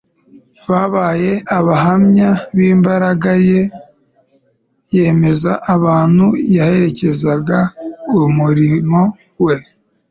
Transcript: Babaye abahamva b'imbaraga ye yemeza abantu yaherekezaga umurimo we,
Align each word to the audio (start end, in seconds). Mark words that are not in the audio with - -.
Babaye 0.69 1.31
abahamva 1.57 2.29
b'imbaraga 2.57 3.31
ye 3.49 3.61
yemeza 4.95 5.51
abantu 5.75 6.25
yaherekezaga 6.55 7.59
umurimo 8.25 9.01
we, 9.45 9.55